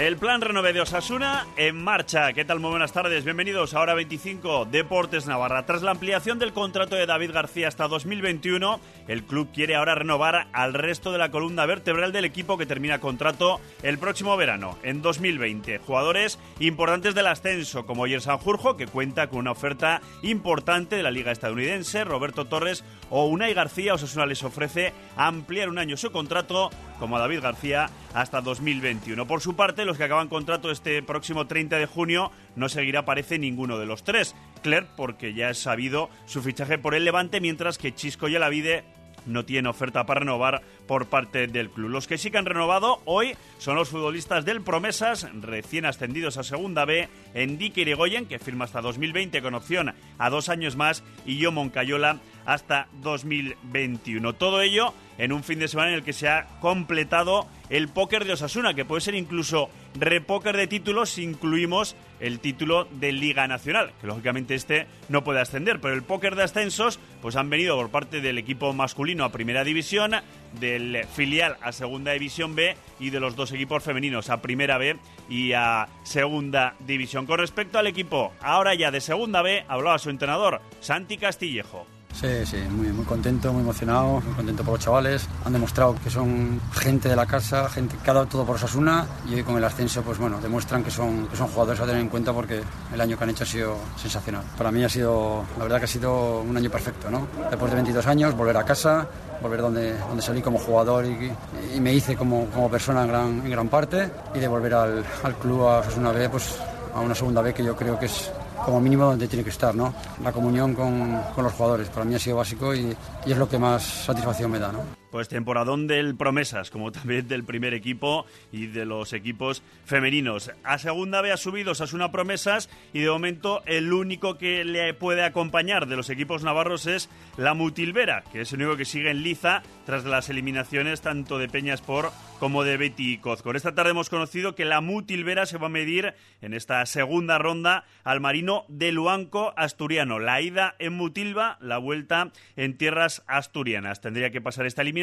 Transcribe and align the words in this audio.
El 0.00 0.16
plan 0.16 0.40
renove 0.40 0.72
de 0.72 0.80
Osasuna 0.80 1.46
en 1.58 1.76
marcha. 1.76 2.32
¿Qué 2.32 2.46
tal? 2.46 2.58
Muy 2.58 2.70
buenas 2.70 2.94
tardes. 2.94 3.22
Bienvenidos 3.22 3.74
a 3.74 3.80
Hora 3.80 3.92
25 3.92 4.64
Deportes 4.64 5.26
Navarra. 5.26 5.66
Tras 5.66 5.82
la 5.82 5.90
ampliación 5.90 6.38
del 6.38 6.54
contrato 6.54 6.96
de 6.96 7.04
David 7.04 7.32
García 7.32 7.68
hasta 7.68 7.86
2021, 7.86 8.80
el 9.08 9.24
club 9.24 9.50
quiere 9.52 9.76
ahora 9.76 9.94
renovar 9.94 10.48
al 10.54 10.72
resto 10.72 11.12
de 11.12 11.18
la 11.18 11.30
columna 11.30 11.66
vertebral 11.66 12.12
del 12.12 12.24
equipo 12.24 12.56
que 12.56 12.64
termina 12.64 12.98
contrato 12.98 13.60
el 13.82 13.98
próximo 13.98 14.38
verano, 14.38 14.78
en 14.82 15.02
2020. 15.02 15.80
Jugadores 15.80 16.38
importantes 16.60 17.14
del 17.14 17.26
ascenso, 17.26 17.84
como 17.84 18.04
Oyer 18.04 18.22
Sanjurjo, 18.22 18.78
que 18.78 18.86
cuenta 18.86 19.26
con 19.26 19.40
una 19.40 19.52
oferta 19.52 20.00
importante 20.22 20.96
de 20.96 21.02
la 21.02 21.10
Liga 21.10 21.30
Estadounidense, 21.30 22.04
Roberto 22.04 22.46
Torres 22.46 22.84
o 23.10 23.26
Unai 23.26 23.52
García. 23.54 23.94
Osasuna 23.94 24.26
les 24.26 24.42
ofrece 24.42 24.92
ampliar 25.16 25.68
un 25.68 25.78
año 25.78 25.96
su 25.96 26.10
contrato, 26.10 26.70
como 26.98 27.16
a 27.16 27.20
David 27.20 27.40
García, 27.40 27.90
hasta 28.14 28.40
2021. 28.40 29.26
Por 29.26 29.40
su 29.40 29.54
parte, 29.56 29.84
los 29.84 29.98
que 29.98 30.04
acaban 30.04 30.28
contrato 30.28 30.70
este 30.70 31.02
próximo 31.02 31.46
30 31.46 31.76
de 31.76 31.86
junio 31.86 32.30
no 32.56 32.68
seguirá, 32.68 33.04
parece, 33.04 33.38
ninguno 33.38 33.78
de 33.78 33.86
los 33.86 34.04
tres. 34.04 34.34
Clerc, 34.62 34.88
porque 34.96 35.34
ya 35.34 35.50
es 35.50 35.58
sabido 35.58 36.10
su 36.26 36.42
fichaje 36.42 36.78
por 36.78 36.94
el 36.94 37.04
Levante, 37.04 37.40
mientras 37.40 37.78
que 37.78 37.94
Chisco 37.94 38.28
y 38.28 38.36
Alavide 38.36 38.84
no 39.26 39.44
tiene 39.44 39.68
oferta 39.68 40.06
para 40.06 40.20
renovar 40.20 40.62
por 40.86 41.06
parte 41.06 41.46
del 41.46 41.70
club. 41.70 41.90
Los 41.90 42.06
que 42.06 42.18
sí 42.18 42.30
que 42.30 42.38
han 42.38 42.46
renovado 42.46 43.00
hoy 43.04 43.34
son 43.58 43.76
los 43.76 43.88
futbolistas 43.88 44.44
del 44.44 44.62
Promesas, 44.62 45.28
recién 45.40 45.86
ascendidos 45.86 46.36
a 46.36 46.42
Segunda 46.42 46.84
B, 46.84 47.08
Endique 47.34 47.82
Irigoyen, 47.82 48.26
que 48.26 48.38
firma 48.38 48.64
hasta 48.64 48.80
2020 48.80 49.42
con 49.42 49.54
opción 49.54 49.94
a 50.18 50.30
dos 50.30 50.48
años 50.48 50.76
más, 50.76 51.02
y 51.26 51.38
yo 51.38 51.52
Moncayola 51.52 52.20
hasta 52.46 52.88
2021. 53.02 54.32
Todo 54.34 54.60
ello 54.62 54.94
en 55.18 55.32
un 55.32 55.44
fin 55.44 55.58
de 55.58 55.68
semana 55.68 55.90
en 55.90 55.96
el 55.96 56.02
que 56.02 56.12
se 56.12 56.28
ha 56.28 56.46
completado 56.60 57.46
el 57.68 57.88
póker 57.88 58.24
de 58.24 58.32
Osasuna, 58.32 58.74
que 58.74 58.84
puede 58.84 59.02
ser 59.02 59.14
incluso 59.14 59.68
repóker 59.98 60.56
de 60.56 60.66
títulos 60.66 61.10
si 61.10 61.22
incluimos 61.22 61.94
el 62.20 62.40
título 62.40 62.86
de 62.90 63.12
Liga 63.12 63.48
Nacional, 63.48 63.92
que 64.00 64.06
lógicamente 64.06 64.54
este 64.54 64.86
no 65.08 65.24
puede 65.24 65.40
ascender, 65.40 65.80
pero 65.80 65.94
el 65.94 66.02
póker 66.02 66.36
de 66.36 66.44
ascensos 66.44 66.98
pues 67.20 67.36
han 67.36 67.50
venido 67.50 67.76
por 67.76 67.90
parte 67.90 68.20
del 68.20 68.38
equipo 68.38 68.72
masculino 68.72 69.24
a 69.24 69.32
Primera 69.32 69.64
División, 69.64 70.12
del 70.58 71.04
filial 71.14 71.56
a 71.62 71.72
Segunda 71.72 72.12
División 72.12 72.54
B 72.54 72.76
y 72.98 73.10
de 73.10 73.20
los 73.20 73.36
dos 73.36 73.52
equipos 73.52 73.82
femeninos 73.82 74.30
a 74.30 74.42
Primera 74.42 74.78
B 74.78 74.96
y 75.28 75.52
a 75.52 75.88
Segunda 76.02 76.74
División. 76.80 77.26
Con 77.26 77.38
respecto 77.38 77.78
al 77.78 77.86
equipo 77.86 78.32
ahora 78.40 78.74
ya 78.74 78.90
de 78.90 79.00
Segunda 79.00 79.42
B, 79.42 79.64
hablaba 79.68 79.98
su 79.98 80.10
entrenador, 80.10 80.60
Santi 80.80 81.16
Castillejo. 81.16 81.86
Sí, 82.20 82.44
sí, 82.44 82.58
muy, 82.68 82.88
muy 82.88 83.06
contento, 83.06 83.50
muy 83.50 83.62
emocionado, 83.62 84.20
muy 84.20 84.34
contento 84.34 84.62
por 84.62 84.74
los 84.74 84.84
chavales. 84.84 85.26
Han 85.42 85.54
demostrado 85.54 85.94
que 86.04 86.10
son 86.10 86.60
gente 86.74 87.08
de 87.08 87.16
la 87.16 87.24
casa, 87.24 87.66
gente 87.70 87.96
que 87.96 88.10
ha 88.10 88.12
dado 88.12 88.26
todo 88.26 88.44
por 88.44 88.58
Sasuna 88.58 89.06
y 89.26 89.36
hoy 89.36 89.42
con 89.42 89.56
el 89.56 89.64
ascenso, 89.64 90.02
pues 90.02 90.18
bueno, 90.18 90.38
demuestran 90.38 90.84
que 90.84 90.90
son, 90.90 91.28
que 91.28 91.36
son 91.36 91.48
jugadores 91.48 91.80
a 91.80 91.86
tener 91.86 92.02
en 92.02 92.10
cuenta 92.10 92.34
porque 92.34 92.60
el 92.92 93.00
año 93.00 93.16
que 93.16 93.24
han 93.24 93.30
hecho 93.30 93.44
ha 93.44 93.46
sido 93.46 93.76
sensacional. 93.96 94.42
Para 94.58 94.70
mí 94.70 94.84
ha 94.84 94.88
sido, 94.90 95.44
la 95.56 95.62
verdad 95.62 95.78
que 95.78 95.84
ha 95.84 95.88
sido 95.88 96.42
un 96.42 96.54
año 96.54 96.68
perfecto, 96.68 97.10
¿no? 97.10 97.26
Después 97.48 97.70
de 97.70 97.76
22 97.76 98.06
años, 98.06 98.36
volver 98.36 98.58
a 98.58 98.64
casa, 98.64 99.08
volver 99.40 99.62
donde, 99.62 99.96
donde 99.96 100.20
salí 100.20 100.42
como 100.42 100.58
jugador 100.58 101.06
y, 101.06 101.32
y 101.74 101.80
me 101.80 101.94
hice 101.94 102.16
como, 102.16 102.44
como 102.50 102.70
persona 102.70 103.00
en 103.00 103.08
gran, 103.08 103.28
en 103.46 103.50
gran 103.50 103.68
parte 103.68 104.10
y 104.34 104.40
de 104.40 104.46
volver 104.46 104.74
al, 104.74 105.02
al 105.22 105.34
club 105.36 105.66
a 105.66 105.82
Sasuna 105.84 106.12
B, 106.12 106.28
pues 106.28 106.54
a 106.94 107.00
una 107.00 107.14
segunda 107.14 107.40
B 107.40 107.54
que 107.54 107.64
yo 107.64 107.74
creo 107.74 107.98
que 107.98 108.04
es 108.04 108.30
como 108.64 108.80
mínimo 108.80 109.04
donde 109.04 109.28
tiene 109.28 109.44
que 109.44 109.50
estar, 109.50 109.74
¿no? 109.74 109.92
La 110.22 110.32
comunión 110.32 110.74
con, 110.74 111.20
con 111.34 111.44
los 111.44 111.52
jugadores. 111.52 111.88
Para 111.88 112.04
mí 112.04 112.14
ha 112.14 112.18
sido 112.18 112.36
básico 112.36 112.74
y, 112.74 112.96
y, 113.26 113.32
es 113.32 113.38
lo 113.38 113.48
que 113.48 113.58
más 113.58 113.82
satisfacción 113.82 114.50
me 114.50 114.58
da, 114.58 114.72
¿no? 114.72 114.99
Pues 115.10 115.28
temporadón 115.28 115.86
del 115.86 116.14
Promesas, 116.14 116.70
como 116.70 116.92
también 116.92 117.26
del 117.26 117.44
primer 117.44 117.74
equipo 117.74 118.26
y 118.52 118.66
de 118.66 118.84
los 118.84 119.12
equipos 119.12 119.62
femeninos. 119.84 120.52
A 120.62 120.78
segunda 120.78 121.20
vez 121.20 121.32
ha 121.32 121.36
subido 121.36 121.74
Sasuna 121.74 122.12
Promesas 122.12 122.70
y 122.92 123.00
de 123.00 123.10
momento 123.10 123.62
el 123.66 123.92
único 123.92 124.38
que 124.38 124.64
le 124.64 124.94
puede 124.94 125.24
acompañar 125.24 125.86
de 125.86 125.96
los 125.96 126.10
equipos 126.10 126.44
navarros 126.44 126.86
es 126.86 127.08
la 127.36 127.54
Mutilvera, 127.54 128.22
que 128.32 128.42
es 128.42 128.52
el 128.52 128.60
único 128.60 128.76
que 128.76 128.84
sigue 128.84 129.10
en 129.10 129.22
liza 129.22 129.62
tras 129.84 130.04
las 130.04 130.28
eliminaciones 130.28 131.00
tanto 131.00 131.38
de 131.38 131.48
Peñaspor 131.48 132.12
como 132.38 132.62
de 132.62 132.76
Betty 132.76 133.14
y 133.14 133.18
Cozcor. 133.18 133.56
Esta 133.56 133.74
tarde 133.74 133.90
hemos 133.90 134.08
conocido 134.08 134.54
que 134.54 134.64
la 134.64 134.80
Mutilvera 134.80 135.44
se 135.44 135.58
va 135.58 135.66
a 135.66 135.70
medir 135.70 136.14
en 136.40 136.54
esta 136.54 136.84
segunda 136.86 137.38
ronda 137.38 137.84
al 138.04 138.20
marino 138.20 138.64
de 138.68 138.92
Luanco 138.92 139.52
asturiano. 139.56 140.18
La 140.18 140.40
ida 140.40 140.76
en 140.78 140.94
Mutilva, 140.94 141.58
la 141.60 141.78
vuelta 141.78 142.32
en 142.56 142.78
tierras 142.78 143.22
asturianas. 143.26 144.00
Tendría 144.00 144.30
que 144.30 144.40
pasar 144.40 144.66
esta 144.66 144.82
eliminación 144.82 144.99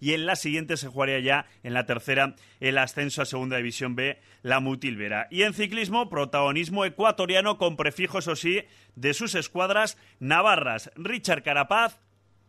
y 0.00 0.12
en 0.12 0.26
la 0.26 0.36
siguiente 0.36 0.76
se 0.76 0.88
jugaría 0.88 1.20
ya 1.20 1.46
en 1.62 1.74
la 1.74 1.86
tercera 1.86 2.34
el 2.60 2.78
ascenso 2.78 3.22
a 3.22 3.26
Segunda 3.26 3.56
División 3.56 3.96
B, 3.96 4.18
la 4.42 4.60
Mutilvera. 4.60 5.26
Y 5.30 5.42
en 5.42 5.54
ciclismo, 5.54 6.08
protagonismo 6.08 6.84
ecuatoriano 6.84 7.58
con 7.58 7.76
prefijos, 7.76 8.28
o 8.28 8.36
sí, 8.36 8.62
de 8.94 9.14
sus 9.14 9.34
escuadras 9.34 9.98
navarras. 10.18 10.90
Richard 10.96 11.42
Carapaz 11.42 11.98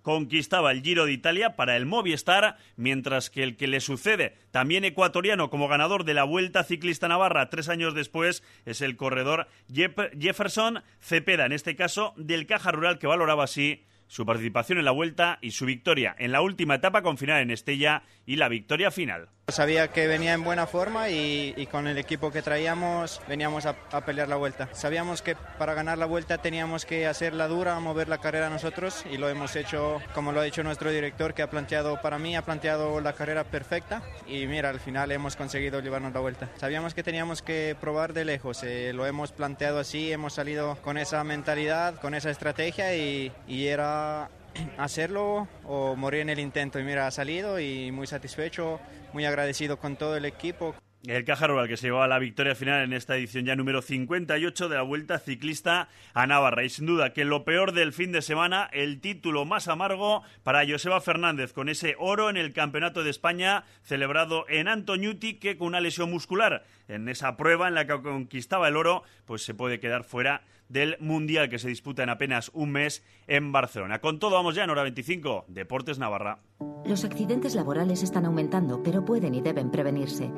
conquistaba 0.01 0.71
el 0.71 0.83
Giro 0.83 1.05
de 1.05 1.11
Italia 1.11 1.57
para 1.57 1.75
el 1.75 1.85
Movistar, 1.85 2.55
mientras 2.77 3.29
que 3.29 3.43
el 3.43 3.57
que 3.57 3.67
le 3.67 3.81
sucede, 3.81 4.37
también 4.51 4.85
ecuatoriano 4.85 5.49
como 5.49 5.67
ganador 5.67 6.05
de 6.05 6.13
la 6.13 6.23
Vuelta 6.23 6.63
Ciclista 6.63 7.09
Navarra 7.09 7.49
tres 7.49 7.67
años 7.67 7.93
después, 7.93 8.41
es 8.65 8.79
el 8.79 8.95
corredor 8.95 9.49
Jefferson 9.69 10.81
Cepeda, 11.01 11.45
en 11.45 11.51
este 11.51 11.75
caso 11.75 12.13
del 12.15 12.45
Caja 12.45 12.71
Rural, 12.71 12.99
que 12.99 13.07
valoraba 13.07 13.43
así 13.43 13.83
su 14.07 14.25
participación 14.25 14.79
en 14.79 14.85
la 14.85 14.91
vuelta 14.91 15.39
y 15.41 15.51
su 15.51 15.65
victoria 15.65 16.15
en 16.17 16.31
la 16.31 16.41
última 16.41 16.75
etapa 16.75 17.01
con 17.01 17.17
final 17.17 17.41
en 17.41 17.51
Estella 17.51 18.03
y 18.25 18.37
la 18.37 18.49
victoria 18.49 18.91
final. 18.91 19.29
Sabía 19.49 19.87
que 19.87 20.07
venía 20.07 20.33
en 20.33 20.43
buena 20.43 20.67
forma 20.67 21.09
y, 21.09 21.69
con 21.71 21.87
el 21.87 21.97
equipo 21.97 22.31
que 22.31 22.41
traíamos 22.41 23.21
veníamos 23.29 23.65
a, 23.65 23.75
pelear 24.05 24.27
la 24.27 24.35
vuelta. 24.35 24.67
Sabíamos 24.73 25.21
que 25.21 25.37
para 25.57 25.73
ganar 25.73 25.97
la 25.97 26.05
vuelta 26.05 26.37
teníamos 26.37 26.85
que 26.85 27.07
hacerla 27.07 27.47
dura, 27.47 27.79
mover 27.79 28.09
la 28.09 28.17
carrera 28.17 28.49
nosotros 28.49 29.05
y 29.09 29.15
lo 29.15 29.29
hemos 29.29 29.55
hecho 29.55 30.01
como 30.13 30.33
lo 30.33 30.41
ha 30.41 30.45
hecho 30.45 30.63
nuestro 30.63 30.91
director 30.91 31.33
que 31.33 31.43
ha 31.43 31.49
planteado 31.49 32.01
para 32.01 32.19
mí, 32.19 32.35
ha 32.35 32.41
planteado 32.41 32.99
la 32.99 33.13
carrera 33.13 33.45
perfecta 33.45 34.01
y 34.27 34.47
mira, 34.47 34.67
al 34.69 34.81
final 34.81 35.13
hemos 35.13 35.37
conseguido 35.37 35.79
llevarnos 35.79 36.11
la 36.11 36.19
vuelta. 36.19 36.49
Sabíamos 36.57 36.93
que 36.93 37.03
teníamos 37.03 37.41
que 37.41 37.77
probar 37.79 38.11
de 38.11 38.25
lejos, 38.25 38.63
eh, 38.63 38.91
lo 38.93 39.05
hemos 39.05 39.31
planteado 39.31 39.79
así, 39.79 40.11
hemos 40.11 40.33
salido 40.33 40.75
con 40.81 40.97
esa 40.97 41.23
mentalidad, 41.23 41.95
con 42.01 42.15
esa 42.15 42.31
estrategia 42.31 42.93
y 42.97 43.31
era 43.47 44.29
hacerlo 44.77 45.47
o 45.65 45.95
morir 45.95 46.21
en 46.21 46.29
el 46.29 46.39
intento. 46.39 46.79
Y 46.79 46.83
mira, 46.83 47.07
ha 47.07 47.11
salido 47.11 47.59
y 47.59 47.91
muy 47.91 48.07
satisfecho, 48.07 48.79
muy 49.13 49.25
agradecido 49.25 49.77
con 49.77 49.95
todo 49.95 50.15
el 50.15 50.25
equipo. 50.25 50.75
El 51.07 51.23
Caja 51.23 51.47
Rural 51.47 51.69
que 51.69 51.77
se 51.77 51.87
llevaba 51.87 52.05
la 52.09 52.19
victoria 52.19 52.53
final 52.53 52.83
en 52.83 52.91
esta 52.91 53.15
edición 53.15 53.45
ya 53.45 53.55
número 53.55 53.81
58 53.81 54.67
de 54.67 54.75
la 54.75 54.81
Vuelta 54.81 55.19
Ciclista 55.19 55.87
a 56.13 56.27
Navarra. 56.27 56.65
Y 56.65 56.69
sin 56.69 56.85
duda 56.85 57.13
que 57.13 57.23
lo 57.23 57.45
peor 57.45 57.71
del 57.71 57.93
fin 57.93 58.11
de 58.11 58.21
semana, 58.21 58.69
el 58.73 58.99
título 58.99 59.45
más 59.45 59.69
amargo 59.69 60.23
para 60.43 60.67
Joseba 60.67 60.99
Fernández, 60.99 61.53
con 61.53 61.69
ese 61.69 61.95
oro 61.97 62.29
en 62.29 62.35
el 62.35 62.51
Campeonato 62.51 63.05
de 63.05 63.09
España 63.09 63.63
celebrado 63.83 64.43
en 64.49 64.67
Antoñuti, 64.67 65.35
que 65.35 65.57
con 65.57 65.67
una 65.67 65.79
lesión 65.79 66.11
muscular 66.11 66.65
en 66.89 67.07
esa 67.07 67.37
prueba 67.37 67.69
en 67.69 67.75
la 67.75 67.87
que 67.87 68.01
conquistaba 68.01 68.67
el 68.67 68.75
oro, 68.75 69.03
pues 69.23 69.43
se 69.43 69.53
puede 69.53 69.79
quedar 69.79 70.03
fuera 70.03 70.41
del 70.67 70.97
Mundial 70.99 71.47
que 71.47 71.57
se 71.57 71.69
disputa 71.69 72.03
en 72.03 72.09
apenas 72.09 72.51
un 72.53 72.71
mes 72.71 73.01
en 73.27 73.53
Barcelona. 73.53 74.01
Con 74.01 74.19
todo, 74.19 74.35
vamos 74.35 74.55
ya 74.55 74.65
en 74.65 74.71
hora 74.71 74.83
25, 74.83 75.45
Deportes 75.47 75.99
Navarra. 75.99 76.39
Los 76.85 77.05
accidentes 77.05 77.55
laborales 77.55 78.03
están 78.03 78.25
aumentando, 78.25 78.83
pero 78.83 79.05
pueden 79.05 79.35
y 79.35 79.41
deben 79.41 79.71
prevenirse. 79.71 80.29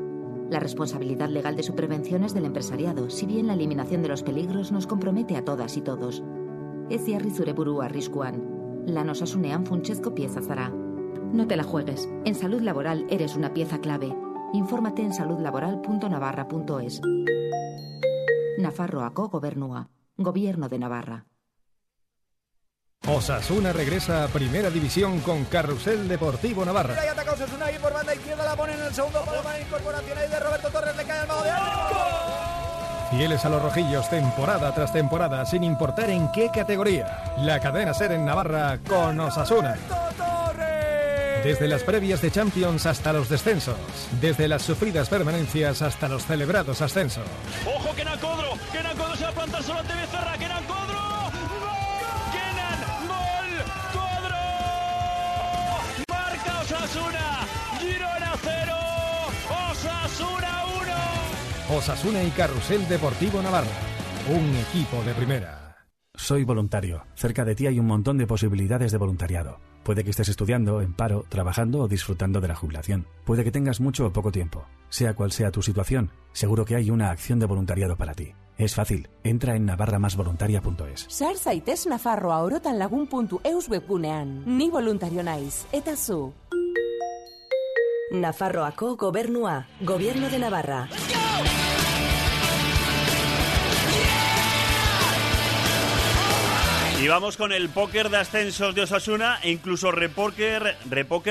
La 0.49 0.59
responsabilidad 0.59 1.29
legal 1.29 1.55
de 1.55 1.63
su 1.63 1.75
prevención 1.75 2.23
es 2.23 2.33
del 2.33 2.45
empresariado, 2.45 3.09
si 3.09 3.27
bien 3.27 3.47
la 3.47 3.53
eliminación 3.53 4.01
de 4.01 4.07
los 4.07 4.23
peligros 4.23 4.71
nos 4.71 4.87
compromete 4.87 5.37
a 5.37 5.45
todas 5.45 5.77
y 5.77 5.81
todos. 5.81 6.23
Eziarri 6.89 7.29
zure 7.29 7.53
arriskuan. 7.83 8.83
Lan 8.87 9.09
osasunean 9.09 9.65
funtsezko 9.65 10.15
pieza 10.15 10.41
zara. 10.41 10.69
No 10.69 11.45
te 11.45 11.55
la 11.55 11.63
juegues. 11.63 12.09
En 12.25 12.33
salud 12.33 12.61
laboral 12.61 13.05
eres 13.09 13.35
una 13.35 13.53
pieza 13.53 13.79
clave. 13.79 14.15
Infórmate 14.53 15.03
en 15.03 15.13
saludlaboral.navarra.es. 15.13 17.01
Nafarroako 18.57 19.29
gobernua. 19.29 19.89
Gobierno 20.17 20.67
de 20.67 20.79
Navarra. 20.79 21.28
Osasuna 23.11 23.73
regresa 23.73 24.23
a 24.23 24.27
Primera 24.27 24.69
División 24.69 25.19
con 25.21 25.45
Carrusel 25.45 26.07
Deportivo 26.07 26.63
Navarra. 26.63 26.95
Ahí 26.99 27.07
ataca 27.07 27.31
Osasuna 27.31 27.65
ahí 27.65 27.79
por 27.79 27.91
banda 27.91 28.13
izquierda, 28.13 28.45
la 28.45 28.55
pone 28.55 28.73
en 28.73 28.81
el 28.81 28.93
segundo 28.93 29.21
palo 29.23 29.41
para 29.41 29.59
incorporación 29.59 30.17
ahí 30.17 30.29
de 30.29 30.39
Roberto 30.39 30.69
Torres, 30.69 30.95
le 30.95 31.03
cae 31.03 31.19
al 31.19 31.27
mago 31.27 31.43
de 31.43 31.49
Fieles 33.09 33.43
a 33.43 33.49
los 33.49 33.61
rojillos 33.63 34.07
temporada 34.09 34.71
tras 34.75 34.93
temporada, 34.93 35.43
sin 35.47 35.63
importar 35.63 36.11
en 36.11 36.31
qué 36.31 36.51
categoría. 36.53 37.33
La 37.39 37.59
cadena 37.59 37.95
ser 37.95 38.11
en 38.11 38.25
Navarra 38.25 38.77
con 38.87 39.19
Osasuna. 39.19 39.75
Desde 41.43 41.67
las 41.67 41.81
previas 41.83 42.21
de 42.21 42.29
Champions 42.29 42.85
hasta 42.85 43.11
los 43.11 43.27
descensos. 43.27 43.77
Desde 44.21 44.47
las 44.47 44.61
sufridas 44.61 45.09
permanencias 45.09 45.81
hasta 45.81 46.07
los 46.07 46.25
celebrados 46.25 46.81
ascensos. 46.83 47.23
¡Ojo, 47.65 47.95
que 47.95 48.03
Codro! 48.03 48.53
¡Que 48.71 48.79
Codro 48.95 49.15
se 49.15 49.23
va 49.23 49.29
a 49.29 49.33
plantar 49.33 49.63
solo 49.63 49.79
ante 49.79 49.93
Becerra! 49.95 50.37
¡Que 50.37 50.47
Codro! 50.67 51.08
Osasuna, 56.89 57.45
Girona 57.79 58.33
0, 58.41 58.73
Osasuna 59.69 60.63
1. 61.69 61.77
Osasuna 61.77 62.23
y 62.23 62.31
Carrusel 62.31 62.87
Deportivo 62.87 63.43
Navarra. 63.43 63.67
Un 64.27 64.55
equipo 64.55 65.03
de 65.03 65.13
primera. 65.13 65.77
Soy 66.15 66.43
voluntario. 66.45 67.05
Cerca 67.13 67.45
de 67.45 67.53
ti 67.53 67.67
hay 67.67 67.79
un 67.79 67.85
montón 67.85 68.17
de 68.17 68.25
posibilidades 68.25 68.91
de 68.91 68.97
voluntariado. 68.97 69.59
Puede 69.83 70.03
que 70.03 70.09
estés 70.09 70.29
estudiando, 70.29 70.81
en 70.81 70.95
paro, 70.95 71.25
trabajando 71.29 71.81
o 71.81 71.87
disfrutando 71.87 72.41
de 72.41 72.47
la 72.47 72.55
jubilación. 72.55 73.05
Puede 73.23 73.43
que 73.43 73.51
tengas 73.51 73.79
mucho 73.79 74.07
o 74.07 74.11
poco 74.11 74.31
tiempo. 74.31 74.65
Sea 74.89 75.13
cual 75.13 75.31
sea 75.31 75.51
tu 75.51 75.61
situación, 75.61 76.09
seguro 76.31 76.65
que 76.65 76.75
hay 76.75 76.89
una 76.89 77.11
acción 77.11 77.37
de 77.37 77.45
voluntariado 77.45 77.97
para 77.97 78.15
ti. 78.15 78.33
Es 78.57 78.73
fácil. 78.73 79.07
Entra 79.23 79.55
en 79.55 79.65
navarramasvoluntaria.es. 79.65 81.05
Sar 81.07 81.37
zaitez 81.37 81.85
Nafarroa 81.85 82.39
orotan 82.39 82.79
lagun.eus 82.79 83.69
webgunean. 83.69 84.43
Ni 84.57 84.71
voluntario 84.71 85.21
naiz. 85.21 85.67
Eta 85.71 85.95
zu. 85.95 86.33
Nafarroako 88.11 88.95
gobernua. 88.95 89.67
Gobierno 89.81 90.29
de 90.29 90.39
Navarra. 90.39 90.89
Y 97.01 97.07
vamos 97.07 97.37
con 97.37 97.53
el 97.53 97.69
póker 97.69 98.09
de 98.09 98.17
ascensos 98.17 98.75
de 98.75 98.81
Osasuna 98.81 99.39
e 99.41 99.51
incluso 99.51 99.89
repóker, 99.89 100.75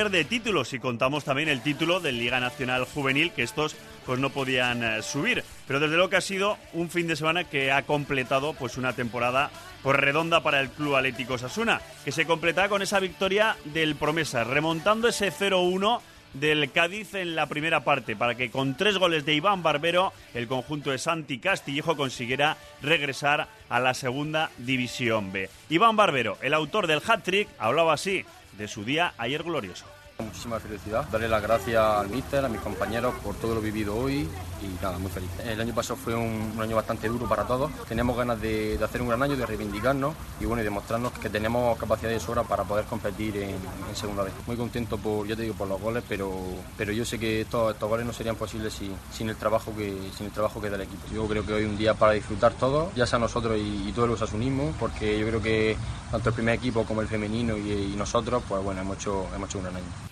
de 0.09 0.25
títulos. 0.25 0.73
Y 0.73 0.79
contamos 0.79 1.25
también 1.25 1.47
el 1.47 1.61
título 1.61 1.99
de 1.99 2.11
Liga 2.11 2.39
Nacional 2.39 2.85
Juvenil, 2.85 3.31
que 3.33 3.43
estos 3.43 3.75
pues 4.03 4.19
no 4.19 4.31
podían 4.31 4.83
eh, 4.83 5.03
subir. 5.03 5.43
Pero 5.67 5.79
desde 5.79 5.95
luego 5.95 6.09
que 6.09 6.15
ha 6.15 6.21
sido 6.21 6.57
un 6.73 6.89
fin 6.89 7.05
de 7.05 7.15
semana 7.15 7.43
que 7.43 7.71
ha 7.71 7.83
completado 7.83 8.53
pues 8.53 8.77
una 8.77 8.93
temporada 8.93 9.51
pues 9.83 9.95
redonda 9.95 10.41
para 10.41 10.59
el 10.59 10.69
Club 10.69 10.95
Atlético 10.95 11.35
Osasuna, 11.35 11.81
que 12.03 12.11
se 12.11 12.25
completa 12.25 12.67
con 12.67 12.81
esa 12.81 12.99
victoria 12.99 13.55
del 13.65 13.95
Promesa, 13.95 14.43
remontando 14.43 15.07
ese 15.07 15.31
0-1 15.31 16.01
del 16.33 16.71
Cádiz 16.71 17.13
en 17.13 17.35
la 17.35 17.47
primera 17.47 17.83
parte 17.83 18.15
para 18.15 18.35
que 18.35 18.51
con 18.51 18.75
tres 18.75 18.97
goles 18.97 19.25
de 19.25 19.33
Iván 19.33 19.63
Barbero 19.63 20.13
el 20.33 20.47
conjunto 20.47 20.91
de 20.91 20.97
Santi 20.97 21.39
Castillejo 21.39 21.95
consiguiera 21.95 22.57
regresar 22.81 23.47
a 23.69 23.79
la 23.79 23.93
segunda 23.93 24.51
división 24.57 25.31
B. 25.31 25.49
Iván 25.69 25.95
Barbero, 25.95 26.37
el 26.41 26.53
autor 26.53 26.87
del 26.87 27.01
hat-trick, 27.05 27.47
hablaba 27.57 27.93
así 27.93 28.25
de 28.57 28.67
su 28.67 28.83
día 28.83 29.13
ayer 29.17 29.43
glorioso. 29.43 29.85
Muchísima 30.29 30.59
felicidad. 30.59 31.09
Darle 31.09 31.27
las 31.27 31.41
gracias 31.41 31.83
al 31.83 32.07
míster, 32.07 32.45
a 32.45 32.49
mis 32.49 32.61
compañeros 32.61 33.15
por 33.23 33.33
todo 33.37 33.55
lo 33.55 33.61
vivido 33.61 33.95
hoy 33.95 34.29
y 34.61 34.83
nada, 34.83 34.99
muy 34.99 35.09
feliz. 35.09 35.29
El 35.43 35.59
año 35.59 35.73
pasado 35.73 35.95
fue 35.95 36.13
un, 36.13 36.55
año 36.59 36.75
bastante 36.75 37.07
duro 37.07 37.27
para 37.27 37.45
todos. 37.45 37.71
Teníamos 37.87 38.15
ganas 38.15 38.39
de, 38.39 38.79
hacer 38.83 39.01
un 39.01 39.07
gran 39.07 39.23
año, 39.23 39.35
de 39.35 39.43
reivindicarnos 39.43 40.13
y 40.39 40.45
bueno, 40.45 40.61
y 40.61 40.65
demostrarnos 40.65 41.13
que 41.13 41.31
tenemos 41.31 41.77
capacidad 41.79 42.11
de 42.11 42.19
sobra 42.19 42.43
para 42.43 42.63
poder 42.63 42.85
competir 42.85 43.37
en, 43.37 43.55
segunda 43.95 44.21
vez. 44.21 44.33
Muy 44.45 44.55
contento 44.55 44.99
por, 44.99 45.25
ya 45.27 45.35
te 45.35 45.41
digo, 45.41 45.55
por 45.55 45.67
los 45.67 45.81
goles, 45.81 46.03
pero, 46.07 46.31
pero 46.77 46.91
yo 46.91 47.03
sé 47.05 47.17
que 47.17 47.41
estos, 47.41 47.73
estos 47.73 47.89
goles 47.89 48.05
no 48.05 48.13
serían 48.13 48.35
posibles 48.35 48.79
sin, 49.11 49.29
el 49.29 49.35
trabajo 49.35 49.75
que, 49.75 50.11
sin 50.15 50.27
el 50.27 50.31
trabajo 50.31 50.61
que 50.61 50.69
da 50.69 50.75
el 50.75 50.83
equipo. 50.83 51.07
Yo 51.11 51.25
creo 51.27 51.43
que 51.43 51.53
hoy 51.53 51.63
un 51.63 51.77
día 51.77 51.95
para 51.95 52.11
disfrutar 52.11 52.53
todos, 52.53 52.93
ya 52.93 53.07
sea 53.07 53.17
nosotros 53.17 53.57
y, 53.57 53.91
todos 53.95 54.07
los 54.07 54.21
asunismos, 54.21 54.75
porque 54.79 55.17
yo 55.17 55.25
creo 55.25 55.41
que 55.41 55.75
tanto 56.11 56.29
el 56.29 56.35
primer 56.35 56.53
equipo 56.53 56.85
como 56.85 57.01
el 57.01 57.07
femenino 57.07 57.57
y, 57.57 57.71
y 57.71 57.95
nosotros, 57.97 58.43
pues 58.47 58.63
bueno, 58.63 58.81
hemos 58.81 58.97
hecho, 58.97 59.25
hemos 59.35 59.49
hecho 59.49 59.57
un 59.57 59.63
gran 59.63 59.77
año. 59.77 60.09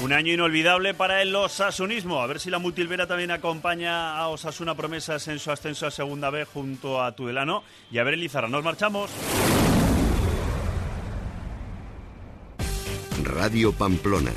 Un 0.00 0.12
año 0.12 0.32
inolvidable 0.32 0.94
para 0.94 1.22
el 1.22 1.34
osasunismo. 1.34 2.20
A 2.20 2.26
ver 2.26 2.40
si 2.40 2.50
la 2.50 2.58
Mutilvera 2.58 3.06
también 3.06 3.30
acompaña 3.30 4.16
a 4.16 4.28
Osasuna 4.28 4.74
Promesas 4.74 5.28
en 5.28 5.38
su 5.38 5.50
ascenso 5.50 5.86
a 5.86 5.90
Segunda 5.90 6.30
B 6.30 6.44
junto 6.44 7.02
a 7.02 7.12
Tudelano. 7.12 7.62
Y 7.90 7.98
a 7.98 8.04
ver, 8.04 8.18
nos 8.48 8.64
marchamos. 8.64 9.10
Radio 13.22 13.72
Pamplona. 13.72 14.32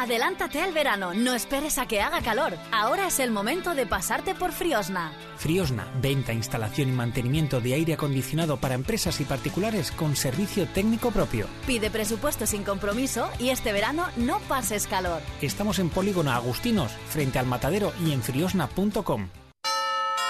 Adelántate 0.00 0.62
al 0.62 0.72
verano, 0.72 1.12
no 1.12 1.34
esperes 1.34 1.76
a 1.76 1.84
que 1.84 2.00
haga 2.00 2.22
calor. 2.22 2.56
Ahora 2.72 3.08
es 3.08 3.20
el 3.20 3.30
momento 3.30 3.74
de 3.74 3.84
pasarte 3.84 4.34
por 4.34 4.50
Friosna. 4.50 5.12
Friosna, 5.36 5.86
venta, 6.00 6.32
instalación 6.32 6.88
y 6.88 6.92
mantenimiento 6.92 7.60
de 7.60 7.74
aire 7.74 7.92
acondicionado 7.92 8.56
para 8.56 8.74
empresas 8.74 9.20
y 9.20 9.24
particulares 9.24 9.90
con 9.90 10.16
servicio 10.16 10.66
técnico 10.68 11.10
propio. 11.10 11.46
Pide 11.66 11.90
presupuesto 11.90 12.46
sin 12.46 12.64
compromiso 12.64 13.28
y 13.38 13.50
este 13.50 13.74
verano 13.74 14.06
no 14.16 14.38
pases 14.48 14.86
calor. 14.86 15.20
Estamos 15.42 15.78
en 15.78 15.90
Polígono 15.90 16.30
Agustinos, 16.30 16.92
frente 17.10 17.38
al 17.38 17.44
matadero 17.44 17.92
y 18.02 18.12
en 18.12 18.22
friosna.com. 18.22 19.28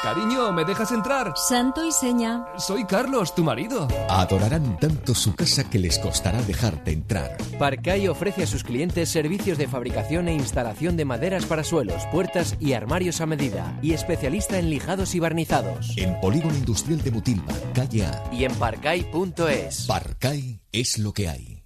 Cariño, 0.02 0.50
¿me 0.52 0.64
dejas 0.64 0.93
entrar? 0.93 1.35
Santo 1.37 1.85
y 1.85 1.93
seña. 1.93 2.47
Soy 2.56 2.87
Carlos, 2.87 3.35
tu 3.35 3.44
marido. 3.44 3.87
Adorarán 4.08 4.79
tanto 4.79 5.14
su 5.14 5.35
casa 5.35 5.69
que 5.69 5.79
les 5.79 5.99
costará 5.99 6.41
dejarte 6.43 6.93
entrar. 6.93 7.37
Parcay 7.58 8.08
ofrece 8.08 8.44
a 8.44 8.47
sus 8.47 8.64
clientes 8.64 9.11
servicios 9.11 9.58
de 9.58 9.69
fabricación 9.69 10.29
e 10.29 10.35
instalación 10.35 10.97
de 10.97 11.05
maderas 11.05 11.44
para 11.44 11.64
suelos, 11.64 12.02
puertas 12.11 12.56
y 12.58 12.73
armarios 12.73 13.20
a 13.20 13.26
medida. 13.26 13.79
Y 13.82 13.93
especialista 13.93 14.58
en 14.58 14.70
lijados 14.70 15.14
y 15.14 15.20
barnizados. 15.20 15.93
En 15.99 16.19
Polígono 16.20 16.56
Industrial 16.56 17.02
de 17.02 17.11
Mutilva, 17.11 17.52
calle 17.75 18.06
A. 18.06 18.25
Y 18.32 18.44
en 18.44 18.55
parcay.es. 18.55 19.87
Parcay 19.87 20.62
es 20.73 20.99
lo 20.99 21.12
que 21.12 21.29
hay. 21.29 21.60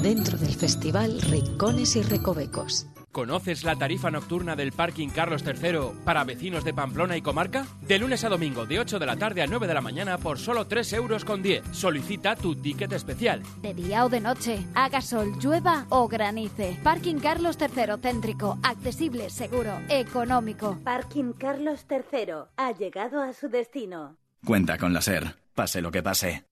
dentro 0.00 0.38
del 0.38 0.54
festival 0.54 1.20
Rincones 1.20 1.94
y 1.96 2.00
Recovecos. 2.00 2.86
¿Conoces 3.16 3.64
la 3.64 3.76
tarifa 3.76 4.10
nocturna 4.10 4.54
del 4.56 4.72
Parking 4.72 5.08
Carlos 5.08 5.42
III 5.42 6.02
para 6.04 6.22
vecinos 6.24 6.64
de 6.64 6.74
Pamplona 6.74 7.16
y 7.16 7.22
comarca? 7.22 7.64
De 7.80 7.98
lunes 7.98 8.22
a 8.24 8.28
domingo, 8.28 8.66
de 8.66 8.78
8 8.78 8.98
de 8.98 9.06
la 9.06 9.16
tarde 9.16 9.40
a 9.40 9.46
9 9.46 9.66
de 9.66 9.72
la 9.72 9.80
mañana 9.80 10.18
por 10.18 10.38
solo 10.38 10.66
3 10.66 10.92
euros 10.92 11.24
con 11.24 11.40
10. 11.40 11.64
Solicita 11.72 12.36
tu 12.36 12.54
ticket 12.56 12.92
especial. 12.92 13.42
De 13.62 13.72
día 13.72 14.04
o 14.04 14.10
de 14.10 14.20
noche, 14.20 14.66
haga 14.74 15.00
sol, 15.00 15.32
llueva 15.40 15.86
o 15.88 16.08
granice. 16.08 16.76
Parking 16.82 17.16
Carlos 17.16 17.56
III 17.58 17.94
céntrico, 18.02 18.58
accesible, 18.62 19.30
seguro, 19.30 19.80
económico. 19.88 20.78
Parking 20.84 21.32
Carlos 21.32 21.86
III 21.90 22.50
ha 22.58 22.72
llegado 22.72 23.22
a 23.22 23.32
su 23.32 23.48
destino. 23.48 24.18
Cuenta 24.44 24.76
con 24.76 24.92
la 24.92 25.00
SER, 25.00 25.36
pase 25.54 25.80
lo 25.80 25.90
que 25.90 26.02
pase. 26.02 26.45